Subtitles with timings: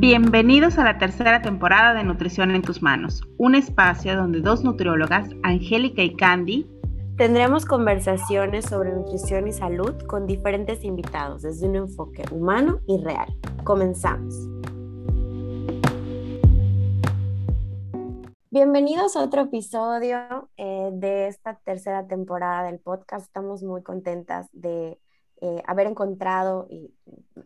[0.00, 5.28] Bienvenidos a la tercera temporada de Nutrición en tus manos, un espacio donde dos nutriólogas,
[5.42, 6.66] Angélica y Candy,
[7.18, 13.28] tendremos conversaciones sobre nutrición y salud con diferentes invitados desde un enfoque humano y real.
[13.62, 14.34] Comenzamos.
[18.50, 23.26] Bienvenidos a otro episodio eh, de esta tercera temporada del podcast.
[23.26, 24.98] Estamos muy contentas de
[25.40, 26.94] eh, haber encontrado, y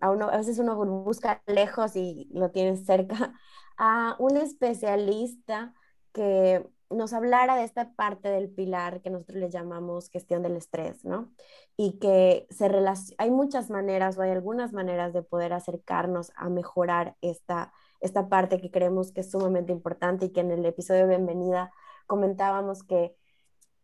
[0.01, 3.35] a, uno, a veces uno busca lejos y lo tiene cerca,
[3.79, 5.75] a un especialista
[6.13, 11.05] que nos hablara de esta parte del pilar que nosotros le llamamos gestión del estrés,
[11.05, 11.33] ¿no?
[11.77, 12.71] Y que se
[13.19, 18.61] hay muchas maneras o hay algunas maneras de poder acercarnos a mejorar esta, esta parte
[18.61, 21.73] que creemos que es sumamente importante y que en el episodio de bienvenida
[22.07, 23.17] comentábamos que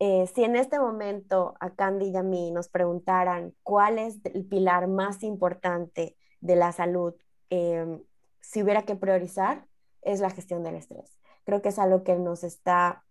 [0.00, 4.46] eh, si en este momento a Candy y a mí nos preguntaran cuál es el
[4.46, 7.14] pilar más importante de la salud,
[7.50, 8.02] em,
[8.40, 9.66] si hubiera que priorizar,
[10.00, 11.18] es la gestión del estrés.
[11.44, 13.04] Creo que es algo que nos está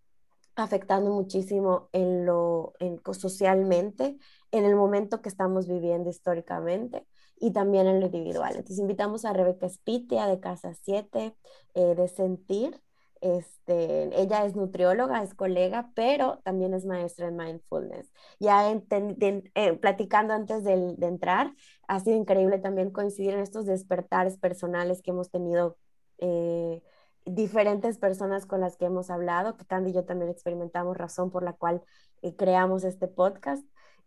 [0.56, 2.74] afectando muchísimo en lo
[3.12, 4.18] socialmente,
[4.50, 7.06] en el momento que estamos viviendo históricamente
[7.38, 8.50] y también en lo individual.
[8.56, 11.36] Entonces invitamos a Rebeca Spitia de Casa 7
[11.74, 12.80] eh, de Sentir
[13.20, 18.10] este, ella es nutrióloga, es colega, pero también es maestra en mindfulness.
[18.38, 21.54] Ya eh, platicando antes de, entrar,
[21.86, 25.76] ha sido increíble también coincidir en estos despertares personales que hemos tenido
[26.18, 26.82] eh,
[27.26, 31.42] diferentes personas con las que hemos hablado, que Candy y yo también experimentamos razón por
[31.42, 31.82] la cual
[32.22, 33.64] eh, creamos este podcast.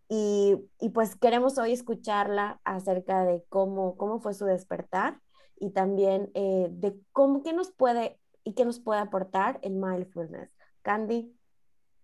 [0.09, 5.19] Y, y, pues queremos hoy escucharla acerca de cómo, cómo fue su despertar
[5.57, 10.49] y también de cómo, qué nos puede y qué nos puede aportar el mindfulness.
[10.81, 11.33] Candy.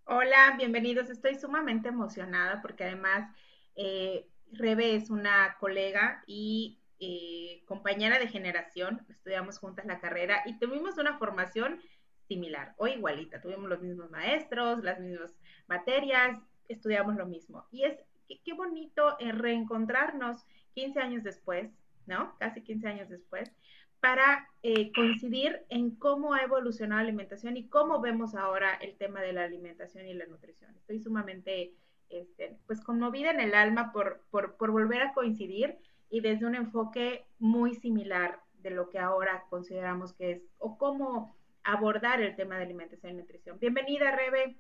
[0.06, 1.10] Hola, bienvenidos.
[1.10, 3.30] Estoy sumamente emocionada porque además
[3.76, 9.06] eh, Rebe es una colega y eh, compañera de generación.
[9.10, 11.82] Estudiamos juntas la carrera y tuvimos una formación
[12.28, 13.42] similar o igualita.
[13.42, 15.36] Tuvimos los mismos maestros, las mismas
[15.68, 17.68] materias, estudiamos lo mismo.
[17.72, 17.98] Y es
[18.44, 21.70] qué, bonito reencontrarnos 15 años después,
[22.06, 22.38] ¿no?
[22.40, 23.52] Casi 15 años después
[24.00, 29.22] para eh, coincidir en cómo ha evolucionado la alimentación y cómo vemos ahora el tema
[29.22, 30.76] de la alimentación y la nutrición.
[30.76, 31.74] Estoy sumamente
[32.10, 35.78] este, pues conmovida en el alma por, por, por, volver a coincidir
[36.10, 41.36] y desde un enfoque muy similar de lo que ahora consideramos que es o cómo
[41.64, 43.60] abordar el tema de alimentación y nutrición.
[43.60, 44.58] Bienvenida, Rebe.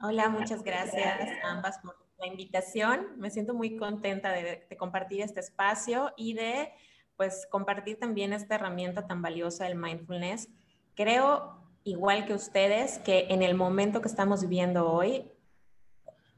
[0.00, 3.18] Hola, muchas gracias a ambas por la invitación.
[3.18, 6.70] Me siento muy contenta de, de compartir este espacio y de
[7.18, 10.48] pues compartir también esta herramienta tan valiosa del mindfulness.
[10.94, 15.30] Creo, igual que ustedes, que en el momento que estamos viviendo hoy,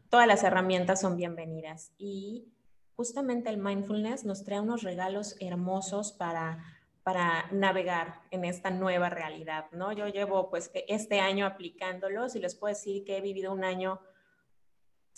[0.09, 2.49] todas las herramientas son bienvenidas y
[2.97, 6.65] justamente el mindfulness nos trae unos regalos hermosos para
[7.03, 9.91] para navegar en esta nueva realidad, ¿no?
[9.93, 14.01] Yo llevo pues este año aplicándolos y les puedo decir que he vivido un año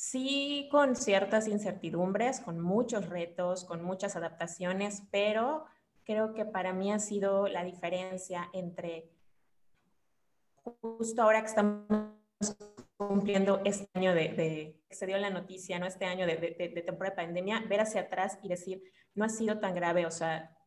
[0.02, 5.64] sí con ciertas incertidumbres, con muchos retos, con muchas adaptaciones, pero
[6.02, 9.12] creo que para mí ha sido la diferencia entre
[10.80, 11.86] justo ahora que estamos
[12.96, 15.86] cumpliendo este año de, se dio la noticia, ¿no?
[15.86, 18.82] Este año de, de, temporada de pandemia, ver hacia atrás y decir,
[19.14, 20.58] no ha sido tan grave, o sea,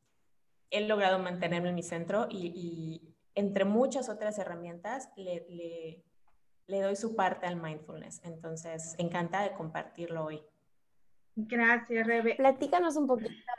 [0.72, 6.06] he logrado mantenerme en mi centro y, entre muchas otras herramientas le, le
[6.68, 8.22] doy su parte al mindfulness.
[8.24, 10.42] Entonces, encantada de compartirlo hoy.
[11.36, 12.36] Gracias, Rebe.
[12.36, 13.54] Platícanos un poquito esta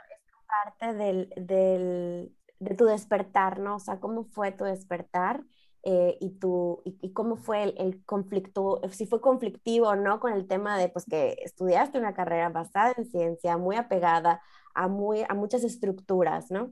[0.47, 3.75] parte del, del, de tu despertar, ¿no?
[3.75, 5.43] O sea, ¿cómo fue tu despertar?
[5.83, 10.33] Eh, y, tu, y, cómo fue el, el, conflicto, si fue conflictivo o no con
[10.33, 14.41] el tema de pues que estudiaste una carrera basada en ciencia, muy apegada
[14.73, 16.71] a, muy, a muchas estructuras, ¿no?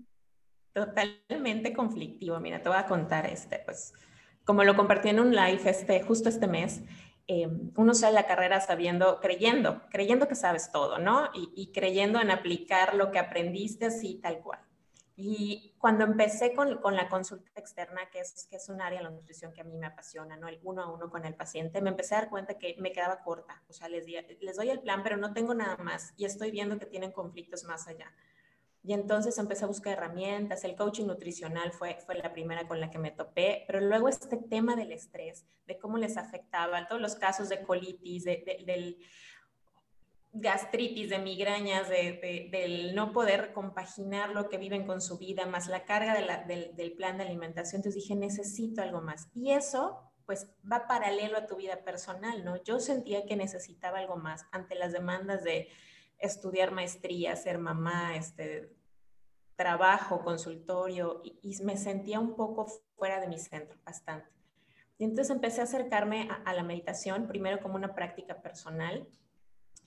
[0.74, 2.38] Totalmente conflictivo.
[2.42, 3.94] Mira, te voy a contar este, pues
[4.46, 6.82] como lo compartí en un live este, justo este mes,
[7.28, 11.30] eh, uno sale la carrera sabiendo, creyendo, creyendo que sabes todo, ¿no?
[11.34, 14.60] Y, creyendo en aplicar lo que aprendiste así tal cual.
[15.18, 19.06] Y cuando empecé con, con, la consulta externa, que es, que es un área de
[19.06, 20.48] la nutrición que a mí me apasiona, ¿no?
[20.48, 23.24] El uno a uno con el paciente, me empecé a dar cuenta que me quedaba
[23.24, 23.64] corta.
[23.70, 26.78] O sea, les, les doy el plan, pero no tengo nada más y estoy viendo
[26.78, 28.12] que tienen conflictos más allá.
[28.86, 32.92] Y entonces empecé a buscar herramientas, el coaching nutricional fue, fue la primera con la
[32.92, 37.16] que me topé, pero luego este tema del estrés, de cómo les afectaba, todos los
[37.16, 39.00] casos de colitis, de, del
[40.34, 45.68] gastritis, de migrañas, de, del no poder compaginar lo que viven con su vida, más
[45.68, 46.14] la carga
[46.46, 47.80] del, del plan de alimentación.
[47.80, 49.30] Entonces dije, necesito algo más.
[49.34, 52.62] Y eso pues va paralelo a tu vida personal, ¿no?
[52.64, 55.70] Yo sentía que necesitaba algo más ante las demandas de
[56.20, 58.76] estudiar maestría, ser mamá, este,
[59.56, 64.30] trabajo, consultorio, y, me sentía un poco fuera de mi centro, bastante.
[64.98, 69.08] Y entonces empecé a acercarme a, la meditación, primero como una práctica personal.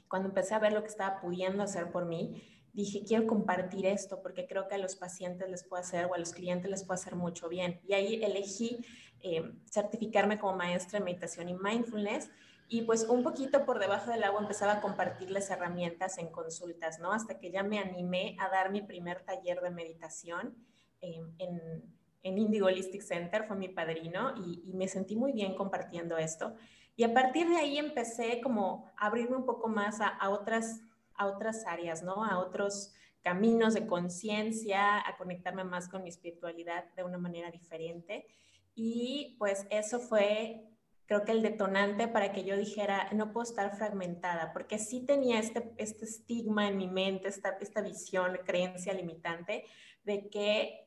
[0.08, 2.42] Cuando empecé a ver lo que estaba pudiendo hacer por mí,
[2.72, 6.18] dije, quiero compartir esto porque creo que a los pacientes les puede hacer o a
[6.18, 7.80] los clientes les puede hacer mucho bien.
[7.86, 8.84] Y ahí elegí
[9.20, 12.30] eh, certificarme como maestra de meditación y mindfulness
[12.68, 17.12] y pues un poquito por debajo del agua empezaba a compartirles herramientas en consultas, ¿no?
[17.12, 20.54] Hasta que ya me animé a dar mi primer taller de meditación
[21.00, 21.82] eh, en,
[22.22, 26.54] en Indigo Holistic Center, fue mi padrino y, me sentí muy bien compartiendo esto.
[26.94, 30.82] Y a partir de ahí empecé como a abrirme un poco más a, a otras,
[31.14, 32.22] a otras áreas, ¿no?
[32.22, 32.92] A otros
[33.22, 38.26] caminos de conciencia, a conectarme más con mi espiritualidad de una manera diferente.
[38.74, 40.68] Y pues eso fue
[41.08, 45.38] creo que el detonante para que yo dijera, no puedo estar fragmentada, porque sí tenía
[45.38, 49.64] este, este estigma en mi mente, esta, esta visión, creencia limitante
[50.04, 50.86] de que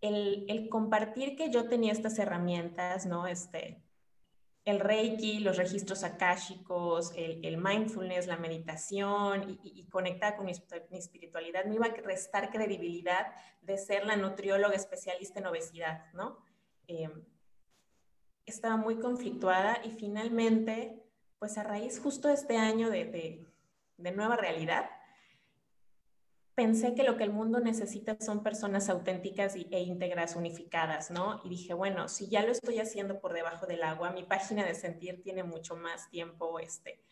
[0.00, 3.28] el, el, compartir que yo tenía estas herramientas, ¿no?
[3.28, 3.80] Este,
[4.64, 10.52] el Reiki, los registros akáshicos, el, el mindfulness, la meditación y, y, conectar con mi,
[10.98, 13.28] espiritualidad, me iba a restar credibilidad
[13.62, 16.38] de ser la nutrióloga especialista en obesidad, ¿no?
[16.88, 17.08] Eh,
[18.46, 21.02] estaba muy conflictuada y finalmente,
[21.38, 23.46] pues a raíz justo de este año de,
[23.96, 24.90] de, nueva realidad,
[26.54, 31.40] pensé que lo que el mundo necesita son personas auténticas e íntegras, unificadas, ¿no?
[31.44, 34.74] Y dije, bueno, si ya lo estoy haciendo por debajo del agua, mi página de
[34.74, 37.02] sentir tiene mucho más tiempo este,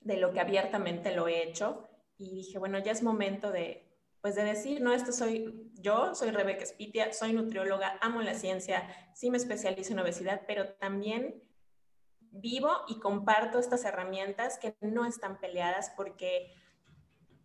[0.00, 1.88] de lo que abiertamente lo he hecho.
[2.16, 3.87] Y dije, bueno, ya es momento de,
[4.20, 8.88] pues de decir, no, esto soy yo, soy Rebeca Spitia, soy nutrióloga, amo la ciencia,
[9.14, 11.42] sí me especializo en obesidad, pero también
[12.30, 16.52] vivo y comparto estas herramientas que no están peleadas porque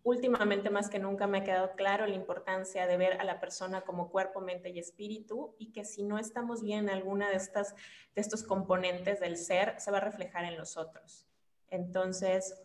[0.02, 3.82] últimamente más que nunca me ha quedado claro la importancia de ver a la persona
[3.82, 7.74] como cuerpo, mente y espíritu y que si no estamos bien en alguna de estas
[8.14, 11.26] de estos componentes del ser se va a reflejar en los otros.
[11.68, 12.62] Entonces,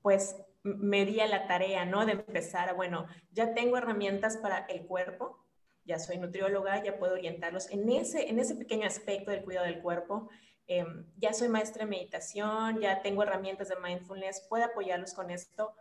[0.00, 0.36] pues
[0.76, 2.04] me di a la tarea, ¿no?
[2.06, 5.44] De empezar, bueno, ya tengo herramientas para el cuerpo,
[5.84, 9.80] ya soy nutrióloga, ya puedo orientarlos en ese, en ese pequeño aspecto del cuidado del
[9.80, 10.28] cuerpo.
[10.66, 15.74] Em, ya soy maestra de meditación, ya tengo herramientas de mindfulness, puedo apoyarlos con esto.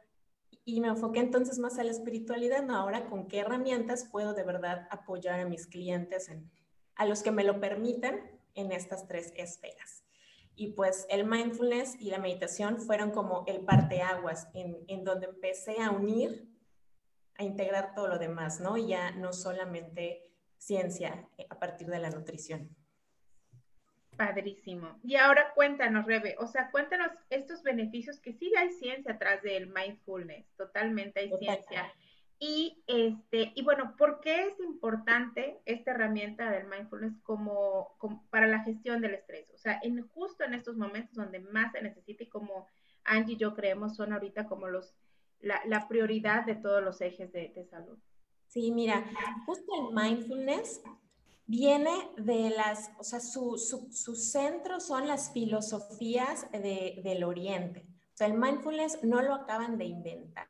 [0.63, 2.77] Y me enfoqué entonces más a la espiritualidad, ¿no?
[2.77, 6.49] Ahora, ¿con qué herramientas puedo de verdad apoyar a mis clientes, en,
[6.95, 8.21] a los que me lo permitan
[8.53, 10.06] en estas tres esferas?
[10.57, 15.79] Y pues el mindfulness y la meditación fueron como el parteaguas en, en donde empecé
[15.81, 16.49] a unir,
[17.35, 18.75] a integrar todo lo demás, ¿no?
[18.75, 20.27] Y ya no solamente
[20.57, 22.75] ciencia eh, a partir de la nutrición.
[24.17, 24.99] Padrísimo.
[25.03, 29.67] Y ahora cuéntanos, Rebe, o sea, cuéntanos estos beneficios que sí hay ciencia atrás del
[29.67, 31.93] mindfulness, totalmente hay ciencia.
[32.39, 37.97] Y, este, y bueno, ¿por qué es importante esta herramienta del mindfulness como,
[38.29, 39.49] para la gestión del estrés?
[39.55, 39.81] O sea,
[40.13, 42.67] justo en estos momentos donde más se necesita y como
[43.03, 44.93] Angie y yo creemos son ahorita como los,
[45.39, 47.97] la, prioridad de todos los ejes de, salud.
[48.47, 49.03] Sí, mira,
[49.45, 50.81] justo el mindfulness
[51.47, 57.87] viene de las, o sea, su, su, centro son las filosofías de, del Oriente.
[58.13, 60.47] O sea, el mindfulness no lo acaban de inventar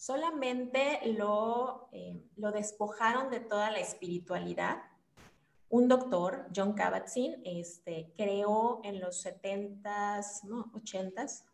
[0.00, 4.78] solamente lo, eh, lo despojaron de toda la espiritualidad.
[5.68, 11.44] Un doctor, John Kabat-Zinn, este, creó en los 70s, no, 80s,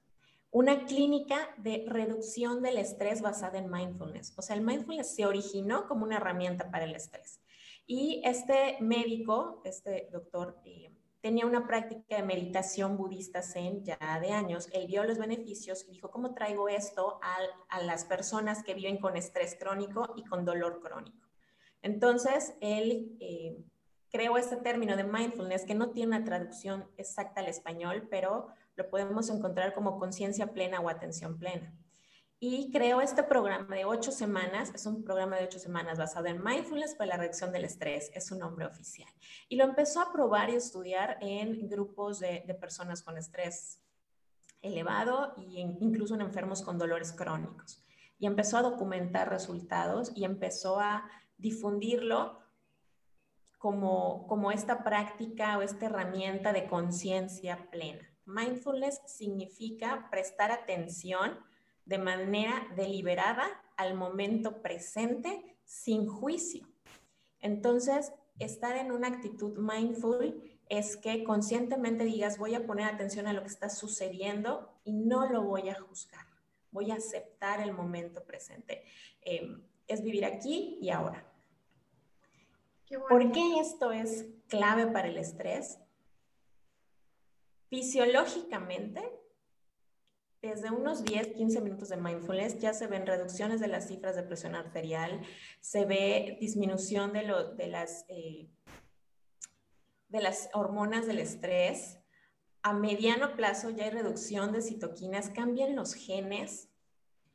[0.52, 4.32] una clínica de reducción del estrés basada en mindfulness.
[4.38, 7.40] O sea, el mindfulness se originó como una herramienta para el estrés.
[7.84, 10.92] Y este médico, este doctor, eh,
[11.26, 14.68] tenía una práctica de meditación budista zen ya de años.
[14.72, 17.18] Él vio los beneficios y dijo, ¿cómo traigo esto
[17.68, 21.26] a, las personas que viven con estrés crónico y con dolor crónico?
[21.82, 23.56] Entonces, él eh,
[24.08, 28.88] creó este término de mindfulness que no tiene una traducción exacta al español, pero lo
[28.88, 31.74] podemos encontrar como conciencia plena o atención plena
[32.48, 36.42] y creó este programa de ocho semanas, es un programa de ocho semanas basado en
[36.44, 39.08] mindfulness para la reducción del estrés, es su nombre oficial.
[39.48, 43.82] Y lo empezó a probar y estudiar en grupos de, personas con estrés
[44.62, 47.84] elevado e incluso en enfermos con dolores crónicos.
[48.16, 52.38] Y empezó a documentar resultados y empezó a difundirlo
[53.58, 58.08] como, como esta práctica o esta herramienta de conciencia plena.
[58.24, 61.44] Mindfulness significa prestar atención
[61.86, 66.68] de manera deliberada al momento presente sin juicio.
[67.40, 73.32] Entonces, estar en una actitud mindful es que conscientemente digas, voy a poner atención a
[73.32, 76.26] lo que está sucediendo y no lo voy a juzgar,
[76.72, 78.84] voy a aceptar el momento presente.
[79.22, 81.24] Em, es vivir aquí y ahora.
[83.08, 85.78] ¿Por qué esto es clave para el estrés?
[87.68, 89.02] Fisiológicamente,
[90.46, 94.22] desde unos 10, 15 minutos de mindfulness ya se ven reducciones de las cifras de
[94.22, 95.20] presión arterial,
[95.60, 98.48] se ve disminución de, de, las, eh,
[100.08, 101.98] de las hormonas del estrés.
[102.62, 106.68] A mediano plazo ya hay reducción de citoquinas, cambian los genes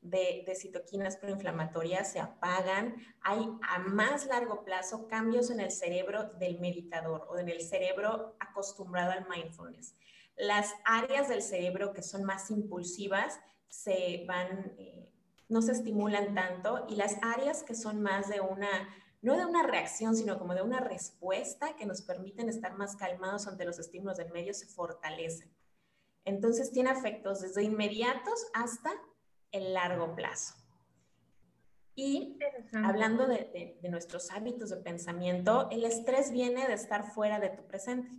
[0.01, 2.95] de, de, citoquinas proinflamatorias, se apagan.
[3.21, 8.35] Hay a más largo plazo cambios en el cerebro del meditador o en el cerebro
[8.39, 9.95] acostumbrado al mindfulness.
[10.41, 15.13] Las áreas del cerebro que son más impulsivas se van, eh,
[15.49, 18.89] no se estimulan tanto y las áreas que son más de una,
[19.21, 23.45] no de una reacción, sino como de una respuesta que nos permiten estar más calmados
[23.45, 25.55] ante los estímulos del medio se fortalecen.
[26.25, 28.91] Entonces tiene efectos desde inmediatos hasta
[29.51, 30.55] el largo plazo.
[31.93, 32.39] Y
[32.83, 37.67] hablando de, de, nuestros hábitos de pensamiento, el estrés viene de estar fuera de tu
[37.67, 38.09] presente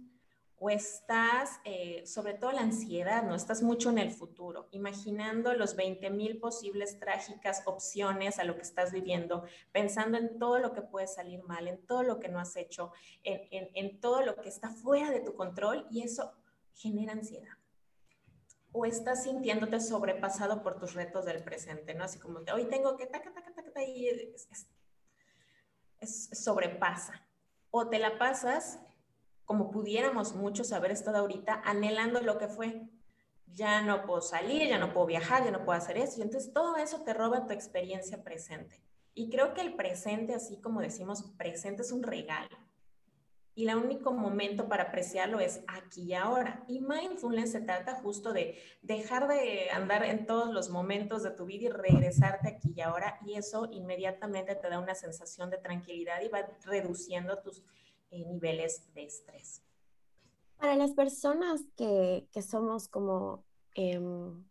[0.64, 3.34] o estás, eh, sobre todo la ansiedad, ¿no?
[3.34, 8.62] Estás mucho en el futuro, imaginando los 20 mil posibles trágicas opciones a lo que
[8.62, 9.42] estás viviendo,
[9.72, 12.92] pensando en todo lo que puede salir mal, en todo lo que no has hecho,
[13.24, 16.32] en, todo lo que está fuera de tu control y eso
[16.74, 17.58] genera ansiedad.
[18.70, 22.04] O estás sintiéndote sobrepasado por tus retos del presente, ¿no?
[22.04, 24.06] Así como hoy tengo que taca, taca, taca, taca y
[25.98, 27.26] es sobrepasa.
[27.72, 28.78] O te la pasas
[29.44, 32.82] como pudiéramos muchos haber estado ahorita anhelando lo que fue.
[33.46, 36.20] Ya no puedo salir, ya no puedo viajar, ya no puedo hacer eso.
[36.20, 38.80] Y entonces todo eso te roba tu experiencia presente.
[39.14, 42.56] Y creo que el presente, así como decimos, presente es un regalo.
[43.54, 46.64] Y el único momento para apreciarlo es aquí y ahora.
[46.68, 51.44] Y mindfulness se trata justo de dejar de andar en todos los momentos de tu
[51.44, 53.18] vida y regresarte aquí y ahora.
[53.26, 57.62] Y eso inmediatamente te da una sensación de tranquilidad y va reduciendo tus
[58.12, 59.62] eh, niveles de estrés.
[60.58, 64.44] Para las personas que, que somos como, em,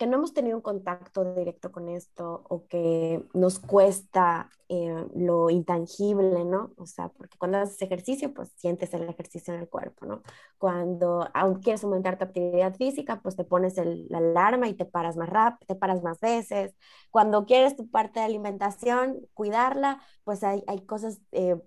[0.00, 5.50] que no hemos tenido un contacto directo con esto o que nos cuesta eh, lo
[5.50, 6.72] intangible, ¿no?
[6.76, 10.22] O sea, porque cuando haces ejercicio, pues sientes el ejercicio en el cuerpo, ¿no?
[10.56, 15.16] Cuando aún quieres aumentar tu actividad física, pues te pones la alarma y te paras
[15.16, 16.74] más rápido, te paras más veces.
[17.10, 21.60] Cuando quieres tu parte de alimentación, cuidarla, pues hay, hay cosas eh,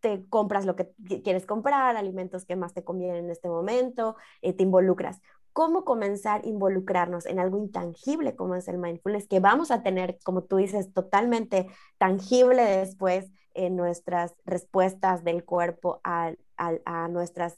[0.00, 0.90] te compras lo que
[1.22, 5.20] quieres comprar, alimentos que más te convienen en este momento, eh, te involucras.
[5.52, 10.18] ¿Cómo comenzar a involucrarnos en algo intangible como es el mindfulness, que vamos a tener,
[10.24, 11.66] como tú dices, totalmente
[11.98, 17.54] tangible después en nuestras respuestas del cuerpo a, a, nuestros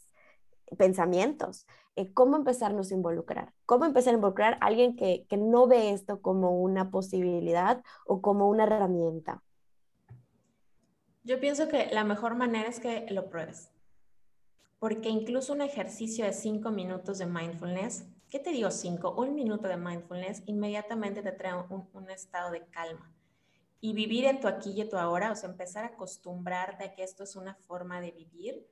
[0.78, 1.66] pensamientos?
[1.96, 3.52] Eh, ¿Cómo empezarnos a involucrar?
[3.66, 8.22] ¿Cómo empezar a involucrar a alguien que, que no ve esto como una posibilidad o
[8.22, 9.42] como una herramienta?
[11.24, 13.70] Yo pienso que la mejor manera es que lo pruebes.
[14.80, 19.14] Porque incluso un ejercicio de cinco minutos de mindfulness, ¿qué te digo cinco?
[19.14, 23.14] Un minuto de mindfulness inmediatamente te trae un, estado de calma.
[23.80, 27.04] Y vivir en tu aquí y tu ahora, o sea, empezar a acostumbrarte a que
[27.04, 28.66] esto es una forma de vivir,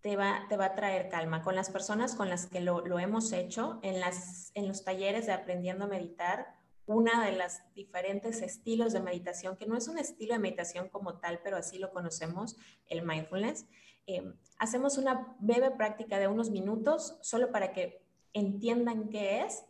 [0.00, 1.42] te va, te va a traer calma.
[1.42, 5.26] Con las personas con las que lo, lo hemos hecho, en, las, en los talleres
[5.26, 6.57] de aprendiendo a meditar,
[6.88, 11.18] una de las diferentes estilos de meditación, que no es un estilo de meditación como
[11.18, 13.66] tal, pero así lo conocemos, el mindfulness.
[14.06, 18.02] Eh, hacemos una breve práctica de unos minutos solo para que
[18.32, 19.66] entiendan qué es.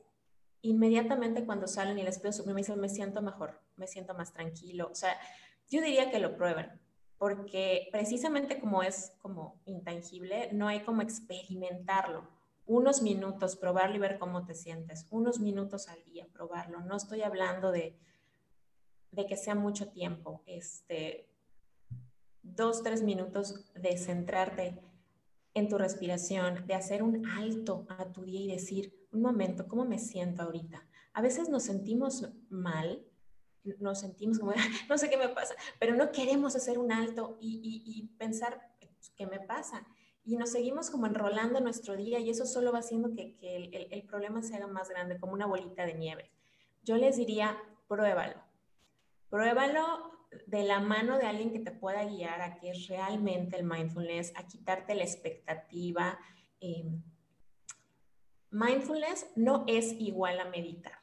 [0.63, 4.89] Inmediatamente cuando salen y les pido su me me siento mejor, me siento más tranquilo.
[4.91, 5.19] O sea,
[5.69, 6.71] yo diría que lo prueben,
[7.19, 12.38] porque precisamente como es como intangible, no hay como experimentarlo
[12.69, 16.81] unos minutos, probarlo y ver cómo te sientes, unos minutos al día, probarlo.
[16.83, 17.99] No estoy hablando de,
[19.11, 21.31] de que sea mucho tiempo, este,
[22.43, 24.79] dos, tres minutos de centrarte
[25.55, 29.87] en tu respiración, de hacer un alto a tu día y decir, un momento, ¿cómo
[29.87, 30.87] me siento ahorita?
[31.15, 33.03] A veces nos sentimos mal,
[33.81, 34.53] nos sentimos como,
[34.91, 38.77] no sé qué me pasa, pero no queremos hacer un alto y, y, y pensar,
[39.17, 39.87] ¿qué me pasa?
[40.25, 43.89] Y nos seguimos como enrolando nuestro día y eso solo va haciendo que, que el,
[43.91, 46.31] el, problema se haga más grande, como una bolita de nieve.
[46.83, 47.57] Yo les diría,
[47.89, 48.43] pruébalo.
[49.31, 53.65] Pruébalo de la mano de alguien que te pueda guiar a que es realmente el
[53.65, 56.19] mindfulness, a quitarte la expectativa.
[56.61, 57.03] Em,
[58.51, 60.99] mindfulness no es igual a meditar.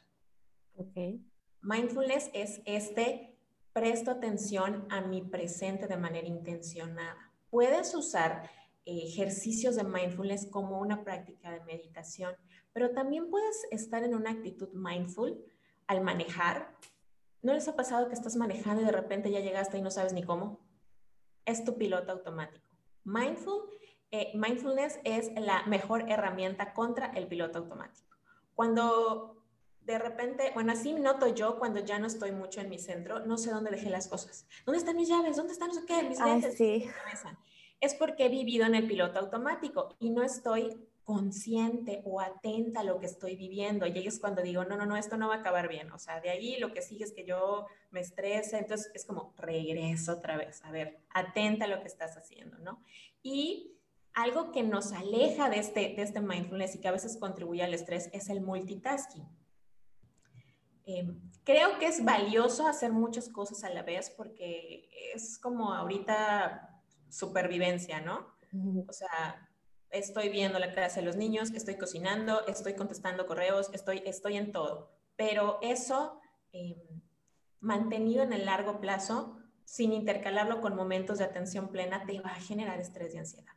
[0.76, 1.26] Okay.
[1.62, 3.40] Mindfulness es este,
[3.74, 7.32] presto atención a mi presente de manera intencionada.
[7.50, 8.50] Puedes usar
[8.86, 12.36] ejercicios de mindfulness como una práctica de meditación,
[12.74, 15.44] pero también puedes estar en una actitud mindful
[15.88, 16.76] al manejar.
[17.42, 20.14] ¿No les ha pasado que estás manejando y de repente ya llegaste y no sabes
[20.14, 20.60] ni cómo?
[21.46, 22.66] Es tu piloto automático.
[23.04, 23.70] Mindful,
[24.12, 28.16] eh, mindfulness es la mejor herramienta contra el piloto automático.
[28.56, 29.44] Cuando
[29.82, 33.38] de repente, bueno, así noto yo cuando ya no estoy mucho en mi centro, no
[33.38, 34.48] sé dónde dejé las cosas.
[34.66, 35.38] ¿Dónde están mis llaves?
[35.38, 36.02] ¿Dónde están no sé qué?
[36.04, 36.58] Mis lentes.
[36.58, 36.90] Sí.
[37.80, 42.84] Es porque he vivido en el piloto automático y no estoy consciente o atenta a
[42.84, 43.86] lo que estoy viviendo.
[43.86, 45.92] Y ahí es cuando digo, no, no, no, esto no va a acabar bien.
[45.92, 48.58] O sea, de ahí lo que sigue es que yo me estrese.
[48.58, 50.64] Entonces es como regreso otra vez.
[50.66, 52.82] A ver, atenta a lo que estás haciendo, ¿no?
[53.22, 53.78] Y
[54.16, 57.74] algo que nos aleja de este, de este mindfulness y que a veces contribuye al
[57.74, 59.28] estrés es el multitasking.
[60.88, 66.75] Em, creo que es valioso hacer muchas cosas a la vez porque es como ahorita
[67.16, 68.36] supervivencia, ¿no?
[68.88, 69.50] O sea,
[69.90, 74.52] estoy viendo la clase de los niños, estoy cocinando, estoy contestando correos, estoy, estoy en
[74.52, 74.92] todo.
[75.16, 76.20] Pero eso,
[76.52, 77.02] em,
[77.60, 82.40] mantenido en el largo plazo, sin intercalarlo con momentos de atención plena, te va a
[82.40, 83.54] generar estrés y ansiedad.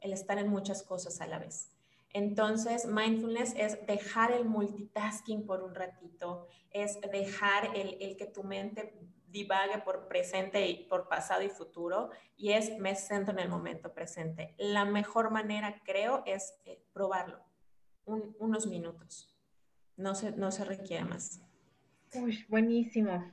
[0.00, 1.70] El estar en muchas cosas a la vez.
[2.12, 8.42] Entonces, mindfulness es dejar el multitasking por un ratito, es dejar el, el que tu
[8.42, 8.98] mente
[9.30, 13.92] divague por presente y por pasado y futuro y es me centro en el momento
[13.92, 14.54] presente.
[14.58, 17.40] La mejor manera, creo, es eh, probarlo.
[18.04, 19.36] unos minutos.
[19.96, 21.42] No se, no se requiere más.
[22.14, 23.32] Uy, buenísimo.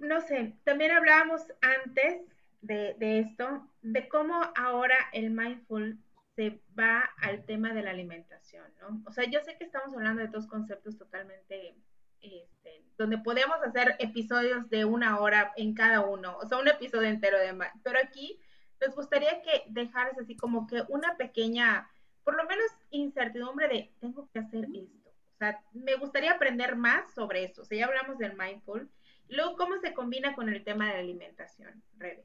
[0.00, 2.22] no, sé, también hablábamos antes
[2.60, 6.02] de, de esto, de cómo ahora el mindful
[6.34, 9.02] se va al tema de la alimentación, ¿no?
[9.06, 11.76] O sea, yo sé que estamos hablando de dos conceptos totalmente
[12.24, 17.08] este, donde podemos hacer episodios de una hora en cada uno, o sea, un episodio
[17.08, 17.72] entero de más.
[17.82, 18.38] Pero aquí
[18.80, 21.90] nos gustaría que dejaras así como que una pequeña,
[22.24, 25.10] por lo menos incertidumbre de, tengo que hacer esto.
[25.34, 27.62] O sea, me gustaría aprender más sobre eso.
[27.62, 28.88] O sea, ya hablamos del mindful.
[29.28, 32.24] Luego, ¿cómo se combina con el tema de la alimentación, Rebe?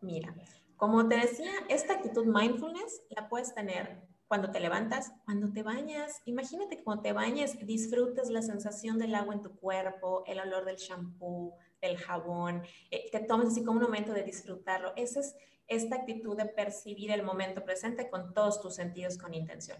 [0.00, 0.34] Mira,
[0.76, 4.02] como te decía, esta actitud mindfulness la puedes tener
[4.34, 6.20] cuando te levantas, cuando te bañas.
[6.24, 10.64] Imagínate que cuando te bañes disfrutes la sensación del agua en tu cuerpo, el olor
[10.64, 14.92] del shampoo, del jabón, eh, te tomes así como un momento de disfrutarlo.
[14.96, 15.36] Esa es
[15.68, 19.78] esta actitud de percibir el momento presente con todos tus sentidos con intención.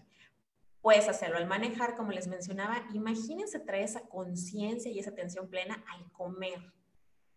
[0.79, 2.87] Puedes hacerlo al manejar, como les mencionaba.
[2.93, 6.61] Imagínense traer esa conciencia y esa atención plena al comer.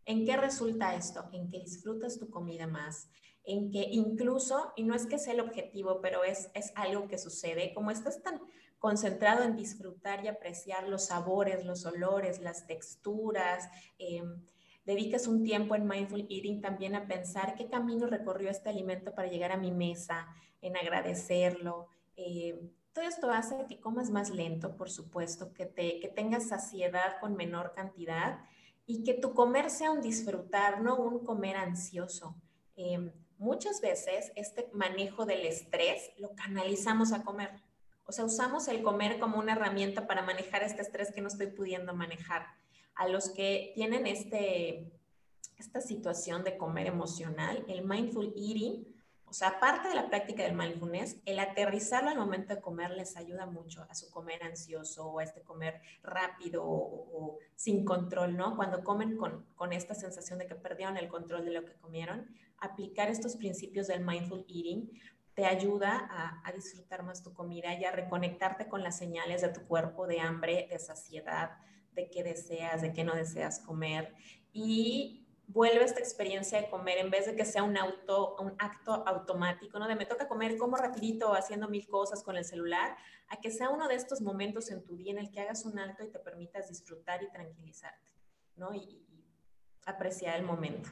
[0.04, 1.28] ¿En qué resulta esto?
[1.32, 3.10] En que disfrutas tu comida más,
[3.48, 7.16] en que incluso, y no es que sea el objetivo, pero es, es algo que
[7.16, 8.40] sucede, como estás tan
[8.78, 14.22] concentrado en disfrutar y apreciar los sabores, los olores, las texturas, eh,
[15.28, 19.52] un tiempo en mindful eating también a pensar qué camino recorrió este alimento para llegar
[19.52, 20.26] a mi mesa,
[20.62, 21.88] en agradecerlo.
[22.16, 22.58] Eh,
[22.92, 27.36] todo esto hace que comas más lento, por supuesto, que, te, que tengas saciedad con
[27.36, 28.40] menor cantidad
[28.86, 32.34] y que tu comer sea un disfrutar, no un comer ansioso.
[32.76, 37.50] Eh, muchas veces este manejo del estrés lo canalizamos a comer.
[38.04, 41.48] O sea, usamos el comer como una herramienta para manejar este estrés que no estoy
[41.48, 42.46] pudiendo manejar.
[42.94, 44.90] A los que tienen este,
[45.58, 48.86] esta situación de comer emocional, el mindful eating,
[49.28, 53.16] o sea, aparte de la práctica del mindfulness, el aterrizarlo al momento de comer les
[53.16, 58.56] ayuda mucho a su comer ansioso o a este comer rápido o, sin control, ¿no?
[58.56, 62.26] Cuando comen con, con, esta sensación de que perdieron el control de lo que comieron,
[62.58, 64.90] aplicar estos principios del mindful eating
[65.34, 69.50] te ayuda a, a, disfrutar más tu comida y a reconectarte con las señales de
[69.50, 71.58] tu cuerpo de hambre, de saciedad,
[71.92, 74.14] de qué deseas, de qué no deseas comer.
[74.52, 79.02] Y vuelve esta experiencia de comer en vez de que sea un, auto, un acto
[79.06, 79.88] automático, ¿no?
[79.88, 82.96] De me toca comer, como rapidito, haciendo mil cosas con el celular,
[83.28, 85.78] a que sea uno de estos momentos en tu día en el que hagas un
[85.78, 88.12] alto y te permitas disfrutar y tranquilizarte,
[88.56, 88.74] ¿no?
[88.74, 89.24] Y, y
[89.86, 90.90] apreciar el momento.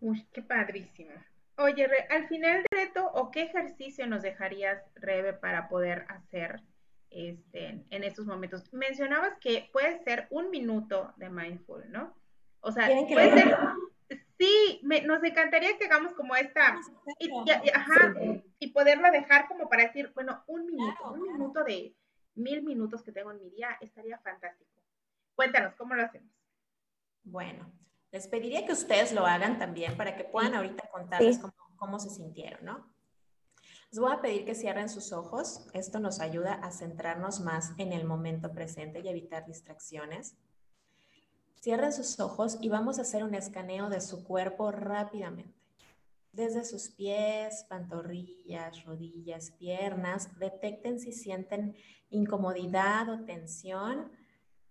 [0.00, 1.12] Uy, qué padrísimo.
[1.58, 6.62] Oye, al final del reto, ¿o qué ejercicio nos dejarías, Rebe, para poder hacer
[7.10, 8.72] este, en estos momentos?
[8.72, 12.14] Mencionabas que puede ser un minuto de mindful, ¿no?
[12.60, 13.56] O sea, puede ser,
[14.38, 16.78] sí, nos encantaría que hagamos como esta,
[17.18, 17.30] y,
[17.70, 18.14] ajá,
[18.58, 21.94] y poderlo dejar como para decir, bueno, un minuto, un minuto de
[22.34, 24.82] mil minutos que tengo en mi día, estaría fantástico.
[25.34, 26.30] Cuéntanos, ¿cómo lo hacemos?
[27.24, 27.70] Bueno,
[28.10, 31.40] les pediría que ustedes lo hagan también para que puedan ahorita contarles
[31.76, 32.92] cómo, se sintieron, ¿no?
[33.90, 35.68] Les voy a pedir que cierren sus ojos.
[35.72, 40.36] Esto nos ayuda a centrarnos más en el momento presente y evitar distracciones.
[41.60, 45.54] Cierren sus ojos y vamos a hacer un escaneo de su cuerpo rápidamente.
[46.32, 51.74] Desde sus pies, pantorrillas, rodillas, piernas, detecten si sienten
[52.10, 54.10] incomodidad o tensión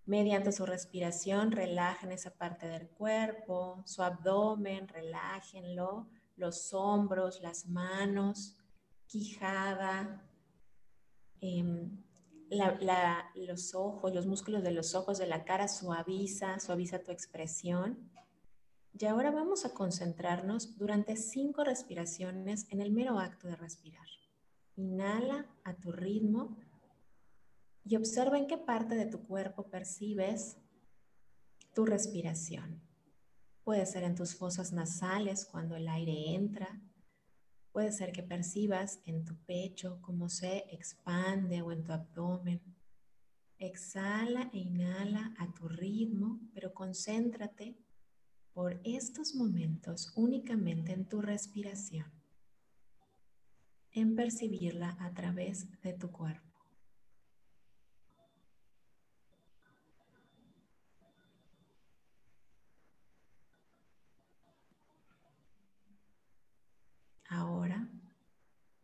[0.07, 8.55] Mediante su respiración, relajen esa parte del cuerpo, su abdomen, relájenlo, los hombros, las manos,
[9.05, 10.25] quijada,
[13.35, 18.09] los ojos, los músculos de los ojos, de la cara, suaviza, suaviza tu expresión.
[18.99, 24.07] Y ahora vamos a concentrarnos durante cinco respiraciones en el mero acto de respirar.
[24.75, 26.57] Inhala a tu ritmo
[27.83, 30.57] y observa en qué parte de tu cuerpo percibes
[31.73, 32.81] tu respiración.
[33.63, 36.81] Puede ser en tus fosas nasales cuando el aire entra.
[37.77, 42.59] Puede ser que percibas en tu pecho cómo se expande o en tu abdomen.
[43.59, 47.77] Exhala e inhala a tu ritmo, pero concéntrate
[48.55, 52.11] por estos momentos únicamente en tu respiración,
[53.91, 56.46] en percibirla a través de tu cuerpo.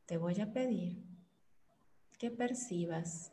[0.06, 1.04] Te voy a pedir
[2.20, 3.32] que percibas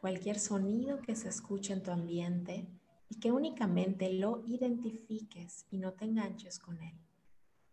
[0.00, 2.66] cualquier sonido que se escuche en tu ambiente
[3.08, 6.94] y que únicamente lo identifiques y no te enganches con él.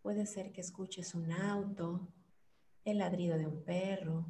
[0.01, 2.07] Puede ser que escuches un auto,
[2.85, 4.25] el ladrido de un perro,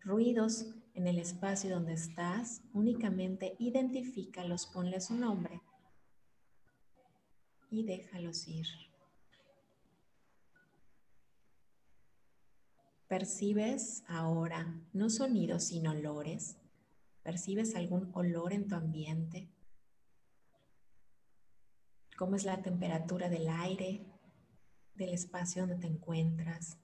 [0.00, 5.60] ruidos en el espacio donde estás, únicamente identifícalos, ponle su nombre
[7.70, 8.66] y déjalos ir.
[13.12, 16.56] ¿Percibes ahora no sonidos sino olores?
[17.22, 19.50] ¿Percibes algún olor en tu ambiente?
[22.16, 24.06] ¿Cómo es la temperatura del aire,
[24.94, 26.78] del espacio donde te encuentras?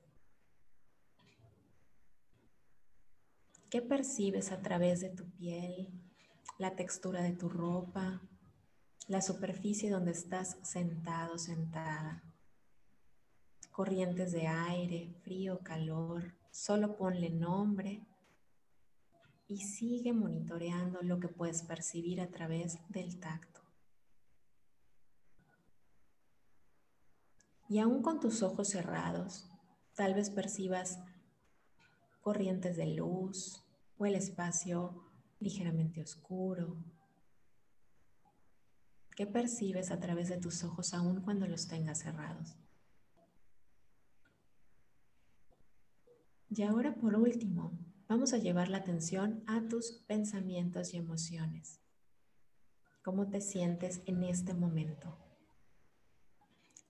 [3.70, 5.88] ¿Qué percibes a través de tu piel,
[6.58, 8.20] la textura de tu ropa,
[9.06, 12.27] la superficie donde estás sentado, sentada?
[13.78, 16.34] Corrientes de aire, frío, calor.
[16.50, 18.04] Solo ponle nombre
[19.46, 23.60] y sigue monitoreando lo que puedes percibir a través del tacto.
[27.68, 29.48] Y aún con tus ojos cerrados,
[29.94, 30.98] tal vez percibas
[32.20, 33.64] corrientes de luz
[33.96, 35.04] o el espacio
[35.38, 36.82] ligeramente oscuro.
[39.14, 42.56] ¿Qué percibes a través de tus ojos aún cuando los tengas cerrados?
[46.50, 47.72] Y ahora por último,
[48.08, 51.80] vamos a llevar la atención a tus pensamientos y emociones.
[53.02, 55.16] ¿Cómo te sientes en este momento?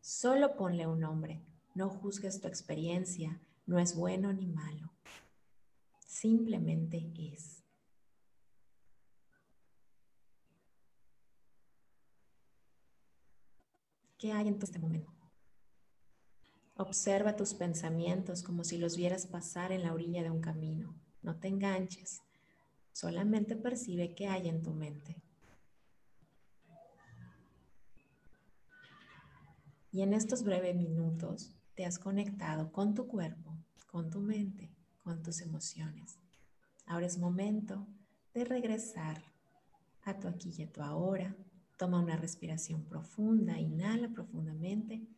[0.01, 1.43] Solo ponle un nombre.
[1.75, 3.41] No juzgues tu experiencia.
[3.67, 4.93] No es bueno ni malo.
[6.07, 7.65] Simplemente es.
[14.19, 15.18] ¿Qué hay en este momento?
[16.81, 20.95] Observa tus pensamientos como si los vieras pasar en la orilla de un camino.
[21.23, 22.23] No te enganches,
[22.93, 25.21] solamente percibe qué hay en tu mente.
[29.91, 33.59] Y en estos breves minutos te has conectado con tu cuerpo,
[33.91, 34.71] con tu mente,
[35.03, 36.21] con tus emociones.
[36.87, 37.89] Ahora es momento
[38.35, 39.21] de regresar
[40.03, 41.35] a tu aquí y a tu ahora.
[41.77, 45.09] Toma una respiración profunda, inhala profundamente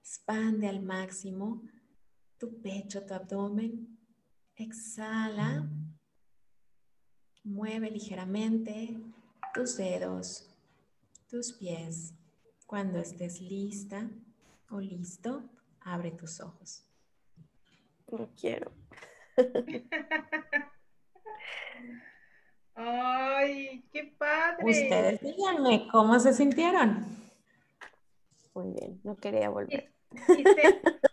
[0.00, 1.62] Expande al máximo
[2.38, 3.98] tu pecho, tu abdomen.
[4.56, 5.68] Exhala.
[7.44, 8.96] Mueve ligeramente
[9.54, 10.48] tus dedos,
[11.28, 12.14] tus pies.
[12.66, 14.10] Cuando estés lista
[14.70, 15.42] o listo,
[15.80, 16.86] abre tus ojos.
[18.10, 18.72] No quiero.
[22.74, 24.64] Ay, qué padre.
[24.64, 27.19] Ustedes díganme cómo se sintieron.
[29.04, 29.92] No quería volver.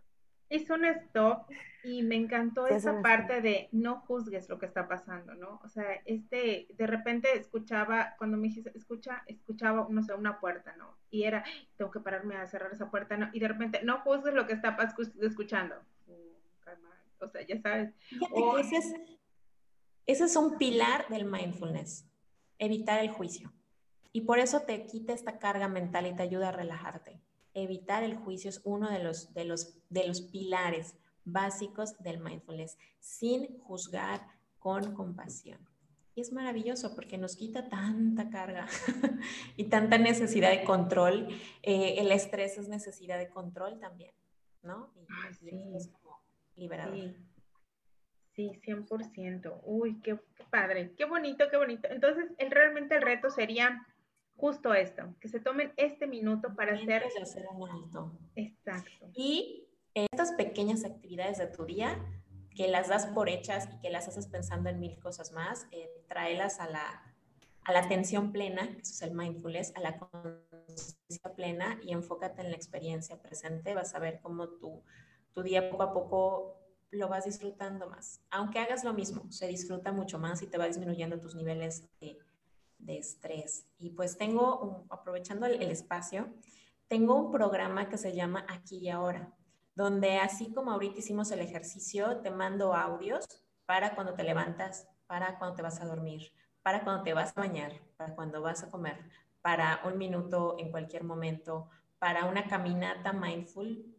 [0.49, 1.49] Hice, un stop
[1.83, 5.59] y me encantó esa parte de no juzgues lo que está pasando, ¿no?
[5.63, 10.73] O sea, este, de repente escuchaba, cuando me dijiste, escucha, escuchaba, no sé, una puerta,
[10.77, 10.97] ¿no?
[11.09, 11.43] Y era,
[11.75, 13.29] tengo que pararme a cerrar esa puerta, ¿no?
[13.33, 14.77] Y de repente, no juzgues lo que está
[15.21, 15.75] escuchando.
[17.19, 17.93] O sea, ya sabes.
[18.59, 18.95] ese, es,
[20.05, 22.07] ese es un pilar del mindfulness,
[22.57, 23.51] evitar el juicio.
[24.13, 27.21] Y por eso te quita esta carga mental y te ayuda a relajarte
[27.63, 32.77] evitar el juicio es uno de los, de los, de los pilares básicos del mindfulness,
[32.99, 34.21] sin juzgar
[34.59, 35.59] con compasión.
[36.15, 38.67] Y es maravilloso porque nos quita tanta carga
[39.55, 41.27] y tanta necesidad de control.
[41.61, 44.13] Eh, el estrés es necesidad de control también,
[44.63, 44.91] ¿no?
[45.41, 46.19] Y, es como
[46.55, 47.13] liberador.
[48.31, 49.61] Sí, 100%.
[49.63, 51.87] Uy, qué, padre, qué bonito, qué bonito.
[51.91, 53.85] Entonces, el, realmente el reto sería
[54.37, 57.03] justo esto, que se tomen este minuto para hacer...
[57.21, 58.17] hacer un alto.
[58.35, 59.09] Exacto.
[59.13, 61.99] Y estas pequeñas actividades de tu día,
[62.55, 65.89] que las das por hechas y que las haces pensando en mil cosas más, eh,
[66.07, 67.15] tráelas a la,
[67.63, 72.41] a la atención plena, que eso es el mindfulness, a la conciencia plena y enfócate
[72.41, 73.73] en la experiencia presente.
[73.73, 74.83] Vas a ver cómo tu,
[75.33, 76.57] tu día poco a poco
[76.91, 78.21] lo vas disfrutando más.
[78.29, 82.17] Aunque hagas lo mismo, se disfruta mucho más y te va disminuyendo tus niveles de,
[82.77, 83.65] de estrés.
[83.77, 86.33] Y pues tengo, aprovechando el, espacio,
[86.87, 89.33] tengo un programa que se llama Aquí y Ahora,
[89.75, 93.25] donde así como ahorita hicimos el ejercicio, te mando audios
[93.65, 96.31] para cuando te levantas, para cuando te vas a dormir,
[96.63, 98.97] para cuando te vas a bañar, para cuando vas a comer,
[99.41, 103.97] para un minuto en cualquier momento, para una caminata mindful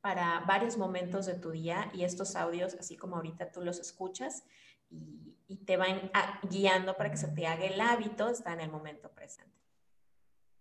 [0.00, 4.44] para varios momentos de tu día y estos audios, así como ahorita tú los escuchas
[4.90, 6.10] y, te van
[6.48, 9.50] guiando para que se te haga el hábito estar en el momento presente.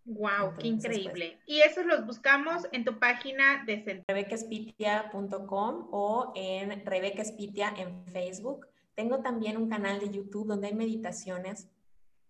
[0.05, 1.39] Wow, qué pues, increíble.
[1.45, 7.23] y esos los buscamos en tu página de rebecaspitia.com o en Rebeca
[7.77, 8.67] en Facebook.
[8.95, 11.69] Tengo también un canal de YouTube donde hay meditaciones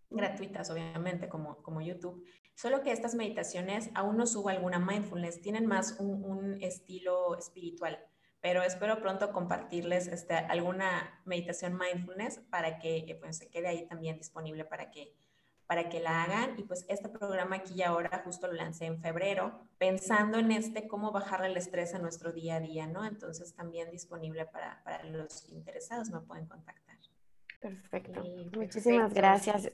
[0.09, 2.25] gratuitas, obviamente, como, como YouTube.
[2.55, 7.97] Solo que estas meditaciones aún no subo alguna mindfulness, tienen más un, estilo espiritual,
[8.41, 13.87] pero espero pronto compartirles este, alguna meditación mindfulness para que eh, pues, se quede ahí
[13.87, 15.13] también disponible para que,
[15.67, 16.57] para que la hagan.
[16.57, 20.87] Y pues este programa aquí y ahora justo lo lancé en febrero, pensando en este
[20.87, 23.05] cómo bajar el estrés a nuestro día a día, ¿no?
[23.05, 26.89] Entonces también disponible para, para los interesados, me pueden contactar.
[27.59, 28.23] Perfecto.
[28.55, 29.71] Muchísimas gracias.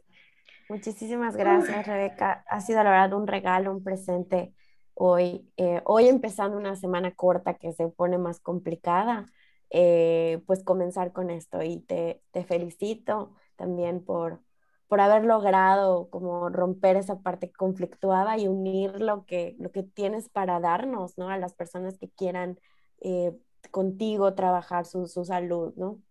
[0.70, 2.44] Muchísimas gracias, Rebeca.
[2.48, 4.54] Ha sido la verdad un regalo, un presente
[4.96, 5.48] hoy.
[5.58, 9.28] Eh, hoy empezando una semana corta que se pone más complicada,
[9.70, 11.62] eh, pues comenzar con esto.
[11.62, 14.42] Y te, te felicito también por,
[14.88, 20.30] por haber logrado como romper esa parte conflictuada y unir lo que, lo que tienes
[20.30, 21.30] para darnos, ¿no?
[21.30, 22.60] A las personas que quieran
[23.02, 23.38] eh,
[23.72, 26.02] contigo trabajar su, su salud, ¿no?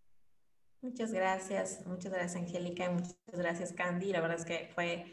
[0.84, 4.12] Muchas gracias, muchas gracias Angélica y muchas gracias Candy.
[4.12, 5.06] La verdad es que fue,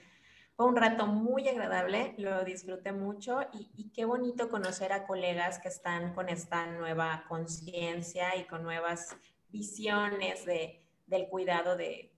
[0.61, 5.69] fue un rato muy agradable, lo disfruté mucho y, qué bonito conocer a colegas que
[5.69, 9.17] están con esta nueva conciencia y con nuevas
[9.49, 12.13] visiones de, del cuidado de,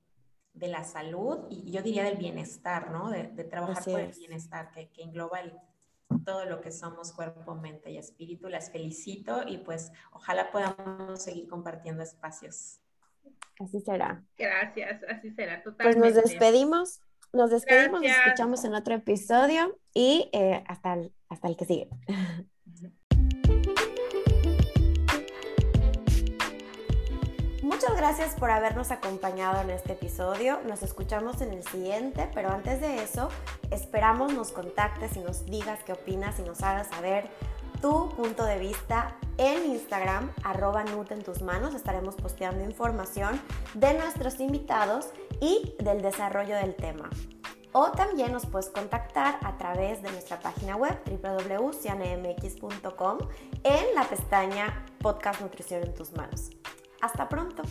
[0.55, 3.09] de, la salud y yo diría del bienestar, ¿no?
[3.09, 5.39] De, trabajar por el bienestar que, que engloba
[6.25, 8.49] todo lo que somos cuerpo, mente y espíritu.
[8.49, 12.81] Las felicito y pues ojalá podamos seguir compartiendo espacios.
[13.57, 14.21] Así será.
[14.37, 16.01] Gracias, así será, totalmente.
[16.01, 16.99] Pues nos despedimos,
[17.33, 21.89] nos despedimos, nos escuchamos en otro episodio y eh, hasta, el, hasta el que sigue.
[27.63, 30.59] Muchas gracias por habernos acompañado en este episodio.
[30.67, 33.29] Nos escuchamos en el siguiente, pero antes de eso,
[33.71, 37.29] esperamos nos contactes y nos digas qué opinas y nos hagas saber
[37.83, 41.75] tu punto de vista en Instagram, arroba Nut tus manos.
[41.75, 43.41] Estaremos posteando información
[43.73, 45.07] de nuestros invitados
[45.41, 47.09] y del desarrollo del tema.
[47.73, 53.17] O también nos puedes contactar a través de nuestra página web www.cianemx.com
[53.65, 56.51] en la pestaña Podcast Nutrición en tus manos.
[57.01, 57.63] Hasta pronto.